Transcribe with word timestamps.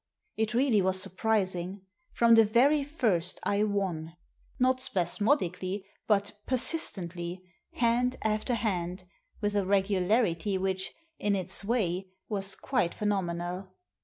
It 0.35 0.55
really 0.55 0.81
was 0.81 0.99
sur 0.99 1.11
prising. 1.11 1.81
From 2.11 2.33
the 2.33 2.43
very 2.43 2.83
first 2.83 3.39
I 3.43 3.61
won. 3.63 4.15
Not 4.57 4.77
spasmodi 4.79 5.51
cally, 5.53 5.85
but 6.07 6.31
persistently— 6.47 7.43
hand 7.73 8.15
after 8.23 8.55
hand, 8.55 9.03
with 9.41 9.55
a 9.55 9.63
regularity 9.63 10.57
which, 10.57 10.91
in 11.19 11.35
its 11.35 11.63
way, 11.63 12.07
was 12.27 12.55
quite 12.55 12.95
phenomenal. 12.95 13.75